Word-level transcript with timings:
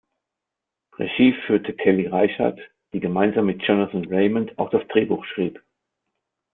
Regie 0.97 1.35
führte 1.45 1.73
Kelly 1.75 2.07
Reichardt, 2.07 2.59
die 2.91 2.99
gemeinsam 2.99 3.45
mit 3.45 3.61
Jonathan 3.61 4.05
Raymond 4.07 4.57
auch 4.57 4.71
das 4.71 4.81
Drehbuch 4.87 5.23
schrieb. 5.25 5.61